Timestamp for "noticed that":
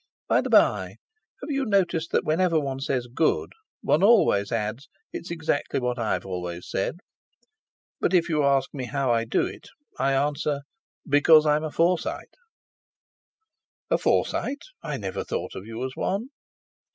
1.63-2.23